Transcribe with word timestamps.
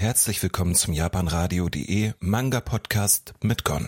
Herzlich 0.00 0.42
willkommen 0.42 0.74
zum 0.74 0.94
japanradio.de 0.94 2.12
Manga 2.20 2.60
Podcast 2.60 3.34
mit 3.42 3.64
Gon. 3.64 3.86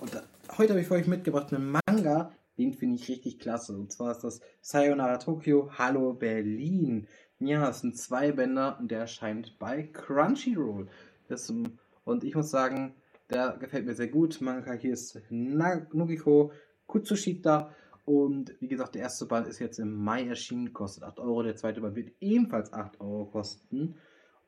Und 0.00 0.10
heute 0.58 0.70
habe 0.70 0.80
ich 0.80 0.88
für 0.88 0.94
euch 0.94 1.06
mitgebracht 1.06 1.54
einen 1.54 1.70
Manga, 1.86 2.32
den 2.58 2.74
finde 2.74 2.96
ich 2.96 3.08
richtig 3.08 3.38
klasse. 3.38 3.72
Und 3.74 3.92
zwar 3.92 4.10
ist 4.10 4.24
das 4.24 4.40
Sayonara 4.60 5.18
Tokyo, 5.18 5.70
Hallo 5.78 6.14
Berlin. 6.14 7.06
Ja, 7.38 7.70
es 7.70 7.78
sind 7.78 7.96
zwei 7.96 8.32
Bänder 8.32 8.76
und 8.80 8.90
der 8.90 9.02
erscheint 9.02 9.56
bei 9.60 9.84
Crunchyroll. 9.84 10.88
Das, 11.28 11.48
und 11.48 12.24
ich 12.24 12.34
muss 12.34 12.50
sagen, 12.50 12.96
der 13.30 13.56
gefällt 13.56 13.86
mir 13.86 13.94
sehr 13.94 14.08
gut. 14.08 14.40
Manga 14.40 14.72
hier 14.72 14.94
ist 14.94 15.16
Nugiko 15.30 16.50
Kutsushita. 16.88 17.72
Und 18.04 18.52
wie 18.58 18.66
gesagt, 18.66 18.96
der 18.96 19.02
erste 19.02 19.26
Band 19.26 19.46
ist 19.46 19.60
jetzt 19.60 19.78
im 19.78 19.94
Mai 19.94 20.26
erschienen, 20.26 20.72
kostet 20.72 21.04
8 21.04 21.20
Euro. 21.20 21.44
Der 21.44 21.54
zweite 21.54 21.80
Band 21.82 21.94
wird 21.94 22.10
ebenfalls 22.18 22.72
8 22.72 23.00
Euro 23.00 23.26
kosten. 23.26 23.94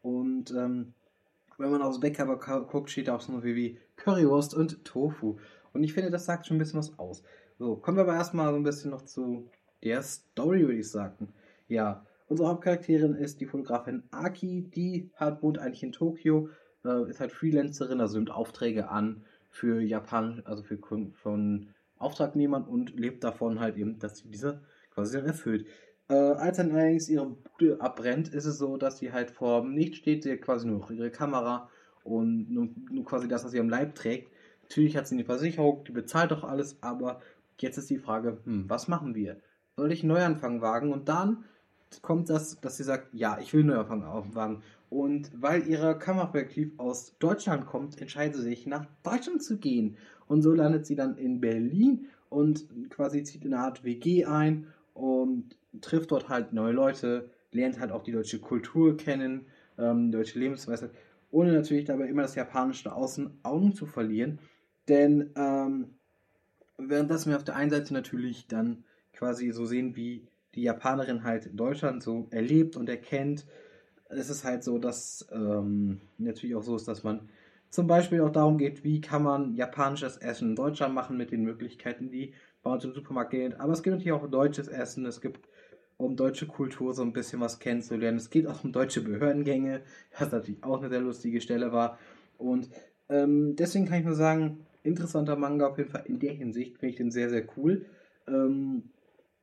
Und 0.02 0.50
ähm, 0.50 0.92
wenn 1.58 1.70
man 1.70 1.82
aufs 1.82 2.00
Backcover 2.00 2.38
guckt, 2.66 2.90
steht 2.90 3.10
auch 3.10 3.20
so 3.20 3.32
noch 3.32 3.44
wie 3.44 3.78
Currywurst 3.96 4.54
und 4.54 4.84
Tofu. 4.84 5.36
Und 5.72 5.82
ich 5.82 5.92
finde, 5.92 6.10
das 6.10 6.24
sagt 6.24 6.46
schon 6.46 6.56
ein 6.56 6.60
bisschen 6.60 6.78
was 6.78 6.98
aus. 6.98 7.22
So, 7.58 7.76
kommen 7.76 7.96
wir 7.96 8.02
aber 8.02 8.14
erstmal 8.14 8.50
so 8.50 8.56
ein 8.56 8.62
bisschen 8.62 8.90
noch 8.90 9.02
zu 9.02 9.48
der 9.82 10.02
Story, 10.02 10.62
würde 10.62 10.78
ich 10.78 10.90
sagen. 10.90 11.28
Ja, 11.68 12.04
unsere 12.28 12.48
Hauptcharakterin 12.48 13.14
ist 13.14 13.40
die 13.40 13.46
Fotografin 13.46 14.02
Aki, 14.10 14.70
die 14.74 15.10
hat, 15.14 15.42
wohnt 15.42 15.58
eigentlich 15.58 15.82
in 15.82 15.92
Tokio, 15.92 16.48
äh, 16.84 17.08
ist 17.08 17.20
halt 17.20 17.32
Freelancerin, 17.32 18.00
also 18.00 18.16
nimmt 18.16 18.30
Aufträge 18.30 18.88
an 18.88 19.22
für 19.50 19.80
Japan, 19.80 20.42
also 20.44 20.62
für 20.62 20.78
von 21.12 21.68
Auftragnehmern 21.98 22.64
und 22.64 22.98
lebt 22.98 23.22
davon 23.22 23.60
halt 23.60 23.76
eben, 23.76 23.98
dass 23.98 24.18
sie 24.18 24.30
diese 24.30 24.60
quasi 24.92 25.16
dann 25.16 25.26
erfüllt. 25.26 25.66
Äh, 26.08 26.14
als 26.14 26.58
dann 26.58 26.72
allerdings 26.72 27.08
ihre 27.08 27.26
Bude 27.26 27.80
abbrennt, 27.80 28.28
ist 28.28 28.44
es 28.44 28.58
so, 28.58 28.76
dass 28.76 28.98
sie 28.98 29.12
halt 29.12 29.30
vor 29.30 29.66
Licht 29.66 29.96
steht, 29.96 30.22
sie 30.22 30.32
hat 30.32 30.42
quasi 30.42 30.66
nur 30.66 30.90
ihre 30.90 31.10
Kamera 31.10 31.70
und 32.02 32.50
nur, 32.50 32.68
nur 32.90 33.04
quasi 33.04 33.26
das, 33.26 33.44
was 33.44 33.52
sie 33.52 33.60
am 33.60 33.70
Leib 33.70 33.94
trägt. 33.94 34.30
Natürlich 34.62 34.96
hat 34.96 35.08
sie 35.08 35.14
eine 35.14 35.24
Versicherung, 35.24 35.84
die 35.84 35.92
bezahlt 35.92 36.30
doch 36.30 36.44
alles, 36.44 36.82
aber 36.82 37.20
jetzt 37.60 37.78
ist 37.78 37.90
die 37.90 37.98
Frage, 37.98 38.38
hm, 38.44 38.68
was 38.68 38.88
machen 38.88 39.14
wir? 39.14 39.40
Soll 39.76 39.92
ich 39.92 40.02
einen 40.02 40.12
Neuanfang 40.12 40.60
wagen? 40.60 40.92
Und 40.92 41.08
dann 41.08 41.44
kommt 42.02 42.28
das, 42.28 42.60
dass 42.60 42.76
sie 42.76 42.84
sagt, 42.84 43.14
ja, 43.14 43.38
ich 43.40 43.52
will 43.52 43.60
einen 43.60 43.70
Neuanfang 43.70 44.34
wagen. 44.34 44.62
Und 44.90 45.30
weil 45.40 45.66
ihre 45.66 45.98
Kameraprojektiv 45.98 46.72
aus 46.78 47.16
Deutschland 47.18 47.66
kommt, 47.66 48.00
entscheidet 48.00 48.36
sie 48.36 48.42
sich, 48.42 48.66
nach 48.66 48.86
Deutschland 49.02 49.42
zu 49.42 49.58
gehen. 49.58 49.96
Und 50.26 50.42
so 50.42 50.52
landet 50.52 50.86
sie 50.86 50.96
dann 50.96 51.16
in 51.16 51.40
Berlin 51.40 52.06
und 52.28 52.66
quasi 52.90 53.22
zieht 53.22 53.44
in 53.44 53.54
eine 53.54 53.62
Art 53.62 53.84
WG 53.84 54.24
ein 54.24 54.66
und 54.94 55.56
trifft 55.80 56.10
dort 56.10 56.28
halt 56.28 56.52
neue 56.52 56.72
Leute, 56.72 57.30
lernt 57.50 57.78
halt 57.78 57.92
auch 57.92 58.02
die 58.02 58.12
deutsche 58.12 58.40
Kultur 58.40 58.96
kennen, 58.96 59.46
ähm, 59.78 60.10
deutsche 60.10 60.38
Lebensweise, 60.38 60.90
ohne 61.30 61.52
natürlich 61.52 61.84
dabei 61.84 62.06
immer 62.06 62.22
das 62.22 62.36
Japanische 62.36 62.92
aus 62.92 63.20
Augen 63.42 63.74
zu 63.74 63.86
verlieren. 63.86 64.38
Denn 64.88 65.30
ähm, 65.36 65.94
währenddessen 66.78 67.30
wir 67.30 67.36
auf 67.36 67.44
der 67.44 67.56
einen 67.56 67.70
Seite 67.70 67.92
natürlich 67.92 68.46
dann 68.46 68.84
quasi 69.12 69.50
so 69.50 69.64
sehen, 69.64 69.96
wie 69.96 70.28
die 70.54 70.62
Japanerin 70.62 71.24
halt 71.24 71.50
Deutschland 71.58 72.02
so 72.02 72.28
erlebt 72.30 72.76
und 72.76 72.88
erkennt, 72.88 73.46
es 74.08 74.30
ist 74.30 74.44
halt 74.44 74.62
so, 74.62 74.78
dass 74.78 75.26
ähm, 75.32 76.00
natürlich 76.18 76.54
auch 76.54 76.62
so 76.62 76.76
ist, 76.76 76.86
dass 76.86 77.02
man 77.02 77.28
zum 77.70 77.88
Beispiel 77.88 78.20
auch 78.20 78.30
darum 78.30 78.58
geht, 78.58 78.84
wie 78.84 79.00
kann 79.00 79.24
man 79.24 79.54
japanisches 79.54 80.16
Essen 80.18 80.50
in 80.50 80.56
Deutschland 80.56 80.94
machen 80.94 81.16
mit 81.16 81.32
den 81.32 81.42
Möglichkeiten, 81.42 82.10
die 82.10 82.34
bei 82.64 82.72
uns 82.72 82.84
im 82.84 82.92
Supermarkt 82.92 83.30
gehen. 83.30 83.54
Aber 83.60 83.72
es 83.72 83.82
gibt 83.82 83.94
natürlich 83.94 84.12
auch 84.12 84.28
deutsches 84.28 84.66
Essen, 84.66 85.06
es 85.06 85.20
gibt 85.20 85.48
um 85.96 86.16
deutsche 86.16 86.46
Kultur 86.46 86.92
so 86.92 87.02
ein 87.02 87.12
bisschen 87.12 87.40
was 87.40 87.60
kennenzulernen. 87.60 88.18
Es 88.18 88.30
geht 88.30 88.48
auch 88.48 88.64
um 88.64 88.72
deutsche 88.72 89.02
Behördengänge, 89.02 89.82
was 90.18 90.32
natürlich 90.32 90.64
auch 90.64 90.80
eine 90.80 90.88
sehr 90.88 91.00
lustige 91.00 91.40
Stelle 91.40 91.72
war. 91.72 91.98
Und 92.36 92.68
ähm, 93.08 93.54
deswegen 93.54 93.86
kann 93.86 94.00
ich 94.00 94.04
nur 94.04 94.16
sagen, 94.16 94.66
interessanter 94.82 95.36
Manga 95.36 95.68
auf 95.68 95.78
jeden 95.78 95.90
Fall 95.90 96.04
in 96.06 96.18
der 96.18 96.32
Hinsicht, 96.32 96.78
finde 96.78 96.90
ich 96.90 96.96
den 96.96 97.10
sehr, 97.12 97.30
sehr 97.30 97.46
cool 97.56 97.86
ähm, 98.26 98.90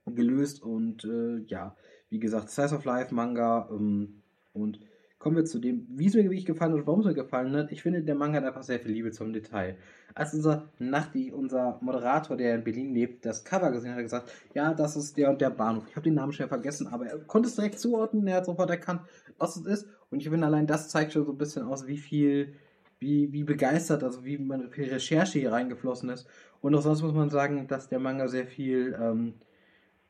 gelöst. 0.05 0.61
Und 0.61 1.05
äh, 1.05 1.37
ja, 1.47 1.75
wie 2.09 2.19
gesagt, 2.19 2.49
Size 2.49 2.75
of 2.75 2.83
Life 2.83 3.13
Manga 3.15 3.69
ähm, 3.71 4.21
und 4.53 4.79
kommen 5.21 5.35
wir 5.35 5.45
zu 5.45 5.59
dem, 5.59 5.85
wie 5.87 6.07
es 6.07 6.15
mir 6.15 6.23
wirklich 6.23 6.47
gefallen 6.47 6.71
hat 6.71 6.79
und 6.79 6.87
warum 6.87 7.01
es 7.01 7.05
mir 7.05 7.13
gefallen 7.13 7.55
hat. 7.55 7.71
Ich 7.71 7.83
finde, 7.83 8.01
der 8.01 8.15
Manga 8.15 8.37
hat 8.37 8.45
einfach 8.45 8.63
sehr 8.63 8.79
viel 8.79 8.91
Liebe 8.91 9.11
zum 9.11 9.31
Detail. 9.31 9.77
Als 10.15 10.33
unser 10.33 10.71
Nachti, 10.79 11.31
unser 11.31 11.77
Moderator, 11.81 12.35
der 12.35 12.55
in 12.55 12.63
Berlin 12.63 12.91
lebt, 12.91 13.23
das 13.23 13.43
Cover 13.43 13.69
gesehen 13.69 13.91
hat, 13.91 13.97
hat 13.97 13.99
er 13.99 14.03
gesagt, 14.03 14.31
ja, 14.55 14.73
das 14.73 14.95
ist 14.95 15.15
der 15.15 15.29
und 15.29 15.39
der 15.39 15.51
Bahnhof. 15.51 15.85
Ich 15.87 15.95
habe 15.95 16.05
den 16.05 16.15
Namen 16.15 16.33
schnell 16.33 16.47
vergessen, 16.47 16.87
aber 16.87 17.05
er 17.05 17.19
konnte 17.19 17.49
es 17.49 17.55
direkt 17.55 17.79
zuordnen, 17.79 18.25
er 18.25 18.37
hat 18.37 18.47
sofort 18.47 18.71
erkannt, 18.71 19.01
was 19.37 19.57
es 19.57 19.67
ist. 19.67 19.87
Und 20.09 20.23
ich 20.23 20.29
finde, 20.29 20.47
allein 20.47 20.65
das 20.65 20.89
zeigt 20.89 21.13
schon 21.13 21.23
so 21.23 21.33
ein 21.33 21.37
bisschen 21.37 21.67
aus, 21.67 21.85
wie 21.85 21.99
viel, 21.99 22.55
wie, 22.97 23.31
wie 23.31 23.43
begeistert, 23.43 24.03
also 24.03 24.25
wie 24.25 24.39
man 24.39 24.71
viel 24.71 24.89
Recherche 24.89 25.37
hier 25.37 25.51
reingeflossen 25.51 26.09
ist. 26.09 26.27
Und 26.61 26.73
auch 26.73 26.81
sonst 26.81 27.03
muss 27.03 27.13
man 27.13 27.29
sagen, 27.29 27.67
dass 27.67 27.89
der 27.89 27.99
Manga 27.99 28.27
sehr 28.27 28.47
viel, 28.47 28.97
ähm, 28.99 29.35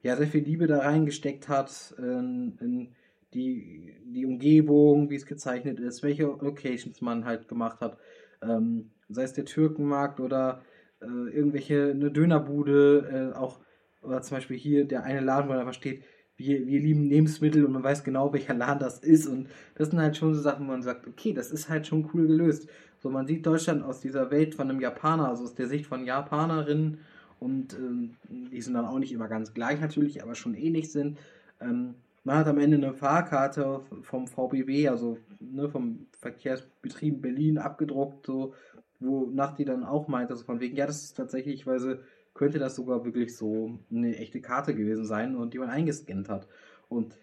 ja, 0.03 0.15
sehr 0.15 0.27
viel 0.27 0.43
Liebe 0.45 0.67
da 0.67 0.79
reingesteckt 0.79 1.49
hat 1.49 1.93
in, 1.97 2.57
in 2.61 2.95
die, 3.33 3.95
die 4.05 4.25
Umgebung, 4.25 5.09
wie 5.09 5.15
es 5.15 5.25
gezeichnet 5.25 5.79
ist, 5.79 6.03
welche 6.03 6.23
Locations 6.23 7.01
man 7.01 7.25
halt 7.25 7.47
gemacht 7.47 7.79
hat. 7.81 7.97
Ähm, 8.41 8.91
sei 9.09 9.23
es 9.23 9.33
der 9.33 9.45
Türkenmarkt 9.45 10.19
oder 10.19 10.61
äh, 11.01 11.05
irgendwelche, 11.05 11.91
eine 11.91 12.11
Dönerbude, 12.11 13.31
äh, 13.33 13.37
auch, 13.37 13.59
oder 14.01 14.21
zum 14.21 14.37
Beispiel 14.37 14.57
hier 14.57 14.85
der 14.85 15.03
eine 15.03 15.21
Laden, 15.21 15.49
wo 15.49 15.53
einfach 15.53 15.73
steht, 15.73 16.03
wir, 16.37 16.65
wir 16.65 16.79
lieben 16.79 17.05
Lebensmittel 17.05 17.65
und 17.65 17.71
man 17.71 17.83
weiß 17.83 18.03
genau, 18.03 18.33
welcher 18.33 18.53
Laden 18.53 18.79
das 18.79 18.99
ist. 18.99 19.27
Und 19.27 19.47
das 19.75 19.89
sind 19.89 19.99
halt 19.99 20.17
schon 20.17 20.33
so 20.33 20.41
Sachen, 20.41 20.65
wo 20.65 20.71
man 20.71 20.81
sagt, 20.81 21.07
okay, 21.07 21.33
das 21.33 21.51
ist 21.51 21.69
halt 21.69 21.87
schon 21.87 22.09
cool 22.13 22.27
gelöst. 22.27 22.67
So, 22.99 23.09
man 23.09 23.27
sieht 23.27 23.45
Deutschland 23.45 23.83
aus 23.83 24.01
dieser 24.01 24.31
Welt 24.31 24.55
von 24.55 24.69
einem 24.69 24.79
Japaner, 24.79 25.29
also 25.29 25.43
aus 25.43 25.55
der 25.55 25.67
Sicht 25.67 25.85
von 25.85 26.05
Japanerinnen. 26.05 26.99
Und 27.39 27.73
ähm, 27.73 28.15
die 28.29 28.61
sind 28.61 28.73
dann 28.73 28.85
auch 28.85 28.99
nicht 28.99 29.11
immer 29.11 29.27
ganz 29.27 29.53
gleich 29.53 29.79
natürlich, 29.79 30.21
aber 30.21 30.35
schon 30.35 30.53
ähnlich 30.53 30.91
sind. 30.91 31.17
Ähm, 31.59 31.95
man 32.23 32.37
hat 32.37 32.47
am 32.47 32.59
Ende 32.59 32.77
eine 32.77 32.93
Fahrkarte 32.93 33.81
vom 34.01 34.27
VBW, 34.27 34.89
also 34.89 35.17
ne, 35.39 35.69
vom 35.69 36.07
Verkehrsbetrieb 36.19 37.21
Berlin 37.21 37.57
abgedruckt, 37.57 38.25
so, 38.25 38.53
wonach 38.99 39.55
die 39.55 39.65
dann 39.65 39.83
auch 39.83 40.07
meinte, 40.07 40.33
also 40.33 40.43
von 40.43 40.59
wegen, 40.59 40.75
ja, 40.75 40.85
das 40.85 41.03
ist 41.03 41.17
tatsächlich, 41.17 41.65
weil 41.65 41.79
sie, 41.79 41.99
könnte 42.33 42.59
das 42.59 42.75
sogar 42.75 43.05
wirklich 43.05 43.35
so 43.35 43.79
eine 43.91 44.15
echte 44.17 44.41
Karte 44.41 44.73
gewesen 44.75 45.05
sein 45.05 45.35
und 45.35 45.53
die 45.53 45.59
man 45.59 45.69
eingescannt 45.69 46.29
hat. 46.29 46.47
Und 46.87 47.17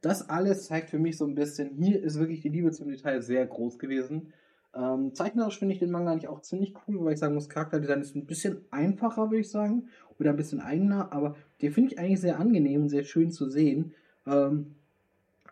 das 0.00 0.28
alles 0.28 0.66
zeigt 0.66 0.90
für 0.90 0.98
mich 0.98 1.16
so 1.16 1.26
ein 1.26 1.34
bisschen, 1.34 1.76
hier 1.76 2.02
ist 2.02 2.18
wirklich 2.18 2.40
die 2.40 2.48
Liebe 2.48 2.70
zum 2.70 2.88
Detail 2.88 3.20
sehr 3.20 3.46
groß 3.46 3.78
gewesen. 3.78 4.32
Ähm, 4.72 5.14
zeichnerisch 5.14 5.58
finde 5.58 5.74
ich 5.74 5.80
den 5.80 5.90
Manga 5.90 6.12
eigentlich 6.12 6.28
auch 6.28 6.42
ziemlich 6.42 6.74
cool, 6.86 7.04
weil 7.04 7.14
ich 7.14 7.18
sagen 7.18 7.34
muss, 7.34 7.48
Charakterdesign 7.48 8.00
ist 8.00 8.14
ein 8.14 8.26
bisschen 8.26 8.64
einfacher, 8.70 9.30
würde 9.30 9.40
ich 9.40 9.50
sagen, 9.50 9.88
oder 10.18 10.30
ein 10.30 10.36
bisschen 10.36 10.60
eigener, 10.60 11.12
aber 11.12 11.34
den 11.60 11.72
finde 11.72 11.92
ich 11.92 11.98
eigentlich 11.98 12.20
sehr 12.20 12.38
angenehm 12.38 12.82
und 12.82 12.88
sehr 12.88 13.04
schön 13.04 13.32
zu 13.32 13.48
sehen. 13.48 13.94
Ähm, 14.26 14.74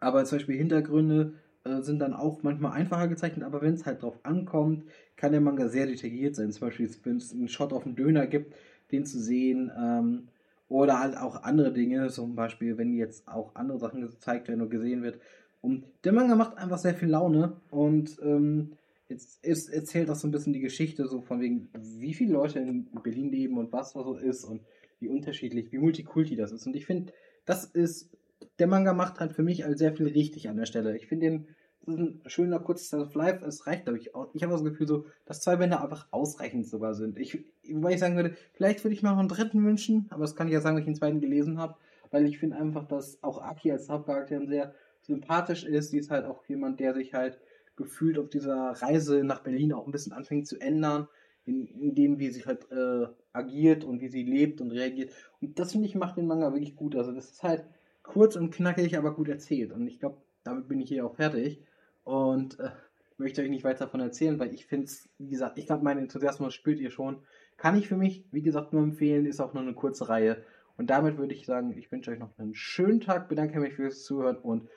aber 0.01 0.25
zum 0.25 0.39
Beispiel 0.39 0.57
Hintergründe 0.57 1.35
äh, 1.65 1.83
sind 1.83 1.99
dann 1.99 2.15
auch 2.15 2.43
manchmal 2.43 2.73
einfacher 2.73 3.09
gezeichnet, 3.09 3.45
aber 3.45 3.63
wenn 3.63 3.75
es 3.75 3.87
halt 3.87 4.03
drauf 4.03 4.19
ankommt, 4.23 4.85
kann 5.17 5.33
der 5.33 5.41
Manga 5.41 5.69
sehr 5.69 5.87
detailliert 5.87 6.37
sein. 6.37 6.53
Zum 6.53 6.69
Beispiel, 6.69 6.89
wenn 7.05 7.17
es 7.17 7.33
einen 7.33 7.49
Shot 7.49 7.73
auf 7.73 7.85
einen 7.85 7.97
Döner 7.97 8.27
gibt, 8.27 8.55
den 8.93 9.05
zu 9.05 9.19
sehen. 9.19 9.71
Ähm, 9.77 10.29
oder 10.69 11.01
halt 11.01 11.17
auch 11.17 11.43
andere 11.43 11.73
Dinge, 11.73 12.09
zum 12.11 12.35
Beispiel, 12.35 12.77
wenn 12.77 12.95
jetzt 12.95 13.27
auch 13.27 13.55
andere 13.55 13.79
Sachen 13.79 14.03
gezeigt 14.03 14.49
werden 14.49 14.61
und 14.61 14.71
gesehen 14.71 15.03
wird. 15.03 15.19
Und 15.61 15.85
der 16.05 16.13
Manga 16.13 16.37
macht 16.37 16.57
einfach 16.59 16.79
sehr 16.79 16.95
viel 16.95 17.09
Laune 17.09 17.57
und 17.71 18.19
ähm, 18.23 18.73
jetzt 19.09 19.45
ist, 19.45 19.71
erzählt 19.71 20.11
auch 20.11 20.15
so 20.15 20.29
ein 20.29 20.31
bisschen 20.31 20.53
die 20.53 20.61
Geschichte, 20.61 21.09
so 21.09 21.23
von 21.23 21.41
wegen, 21.41 21.69
wie 21.73 22.15
viele 22.15 22.35
Leute 22.35 22.59
in 22.61 22.87
Berlin 23.03 23.31
leben 23.31 23.59
und 23.59 23.73
was 23.73 23.95
da 23.95 24.05
so 24.05 24.17
ist 24.17 24.45
und 24.45 24.61
wie 25.01 25.09
unterschiedlich, 25.09 25.73
wie 25.73 25.79
multikulti 25.79 26.37
das 26.37 26.53
ist. 26.53 26.67
Und 26.67 26.77
ich 26.77 26.87
finde, 26.87 27.13
das 27.45 27.65
ist 27.65 28.11
der 28.59 28.67
Manga 28.67 28.93
macht 28.93 29.21
halt 29.21 29.33
für 29.33 29.43
mich 29.43 29.65
halt 29.65 29.79
sehr 29.79 29.93
viel 29.93 30.09
richtig 30.09 30.49
an 30.49 30.57
der 30.57 30.67
Stelle. 30.67 30.97
Ich 30.97 31.07
finde 31.07 31.27
den, 31.27 31.49
das 31.85 31.95
ist 31.95 32.01
ein 32.01 32.21
schöner 32.27 32.59
kurzer 32.59 33.03
of 33.03 33.15
Life. 33.15 33.45
Es 33.45 33.67
reicht, 33.67 33.85
glaube 33.85 33.99
ich, 33.99 34.15
auch. 34.15 34.29
Ich 34.35 34.43
habe 34.43 34.53
das 34.53 34.65
Gefühl 34.65 34.87
so, 34.87 35.07
dass 35.25 35.41
zwei 35.41 35.57
Bände 35.57 35.81
einfach 35.81 36.09
ausreichend 36.11 36.67
sogar 36.67 36.95
sind. 36.95 37.19
Ich, 37.19 37.45
weil 37.71 37.95
ich 37.95 38.01
sagen 38.01 38.17
würde, 38.17 38.37
vielleicht 38.53 38.85
würde 38.85 38.95
ich 38.95 39.03
mir 39.03 39.11
noch 39.11 39.19
einen 39.19 39.29
dritten 39.29 39.65
wünschen, 39.65 40.07
aber 40.11 40.23
das 40.23 40.37
kann 40.37 40.49
ich 40.49 40.55
ja 40.55 40.61
sagen, 40.61 40.77
weil 40.77 40.83
ich 40.83 40.87
den 40.87 40.97
zweiten 40.97 41.21
gelesen 41.21 41.59
habe, 41.59 41.77
weil 42.11 42.27
ich 42.27 42.39
finde 42.39 42.57
einfach, 42.57 42.87
dass 42.87 43.23
auch 43.23 43.41
Aki 43.41 43.73
als 43.73 43.89
Hauptcharakter 43.89 44.47
sehr 44.47 44.75
sympathisch 45.03 45.65
ist. 45.65 45.91
Sie 45.91 45.99
ist 45.99 46.11
halt 46.11 46.27
auch 46.27 46.45
jemand, 46.47 46.81
der 46.81 46.95
sich 46.95 47.15
halt 47.15 47.39
gefühlt 47.77 48.19
auf 48.19 48.29
dieser 48.29 48.73
Reise 48.73 49.23
nach 49.25 49.43
Berlin 49.43 49.73
auch 49.73 49.87
ein 49.87 49.93
bisschen 49.93 50.13
anfängt 50.13 50.47
zu 50.47 50.61
ändern, 50.61 51.09
in, 51.45 51.67
in 51.67 51.95
dem, 51.95 52.19
wie 52.19 52.31
sie 52.31 52.45
halt 52.45 52.71
äh, 52.71 53.07
agiert 53.33 53.85
und 53.85 54.01
wie 54.01 54.09
sie 54.09 54.25
lebt 54.25 54.61
und 54.61 54.71
reagiert. 54.73 55.13
Und 55.41 55.59
das 55.59 55.73
finde 55.73 55.87
ich 55.87 55.95
macht 55.95 56.19
den 56.19 56.27
Manga 56.27 56.53
wirklich 56.53 56.77
gut. 56.77 56.97
Also 56.97 57.13
das 57.13 57.31
ist 57.31 57.43
halt 57.43 57.65
kurz 58.09 58.37
und 58.37 58.51
knackig, 58.51 58.97
aber 58.97 59.15
gut 59.15 59.29
erzählt. 59.29 59.73
Und 59.73 59.87
ich 59.87 60.01
glaube, 60.01 60.17
damit 60.43 60.67
bin 60.69 60.81
ich 60.81 60.89
hier 60.89 61.07
auch 61.07 61.15
fertig. 61.15 61.63
Und 62.05 62.59
äh, 62.59 62.71
möchte 63.19 63.43
euch 63.43 63.51
nicht 63.51 63.65
weiter 63.65 63.85
davon 63.85 64.01
erzählen, 64.01 64.39
weil 64.39 64.55
ich 64.55 64.67
finde 64.67 64.87
es, 64.87 65.09
wie 65.19 65.29
gesagt, 65.29 65.59
ich 65.59 65.67
glaube, 65.67 65.85
mein 65.85 65.99
Enthusiasmus 65.99 66.55
spürt 66.55 66.79
ihr 66.81 66.91
schon. 66.91 67.19
Kann 67.57 67.77
ich 67.77 67.89
für 67.89 67.97
mich, 67.97 68.25
wie 68.31 68.43
gesagt, 68.43 68.73
nur 68.73 68.83
empfehlen, 68.83 69.27
ist 69.27 69.41
auch 69.41 69.53
nur 69.53 69.63
eine 69.63 69.75
kurze 69.75 70.09
Reihe. 70.09 70.43
Und 70.77 70.91
damit 70.91 71.19
würde 71.19 71.35
ich 71.35 71.45
sagen, 71.45 71.77
ich 71.77 71.91
wünsche 71.91 72.13
euch 72.13 72.19
noch 72.19 72.31
einen 72.39 72.55
schönen 72.55 73.01
Tag, 73.01 73.29
bedanke 73.29 73.59
mich 73.61 73.75
fürs 73.75 74.05
Zuhören 74.05 74.37
und 74.37 74.69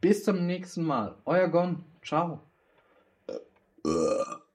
bis 0.00 0.24
zum 0.24 0.46
nächsten 0.46 0.82
Mal. 0.82 1.16
Euer 1.26 1.48
Gon, 1.48 1.84
ciao. 2.02 2.40